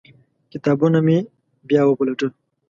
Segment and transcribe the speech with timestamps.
[0.51, 1.17] کتاب مې
[1.67, 2.27] بیا وپلټه.